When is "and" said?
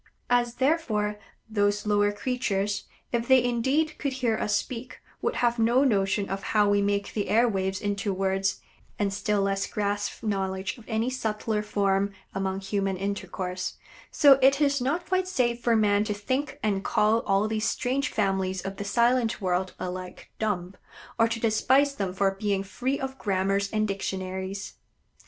8.97-9.13, 16.63-16.83, 23.71-23.87